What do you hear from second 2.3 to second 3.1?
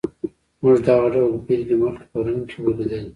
کې ولیدلې.